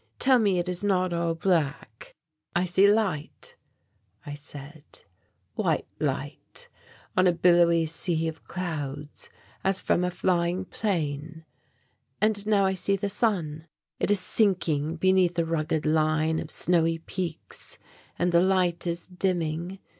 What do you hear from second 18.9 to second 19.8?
dimming....